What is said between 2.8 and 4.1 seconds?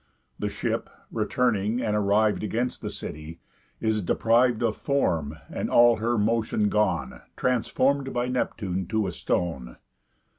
the city) is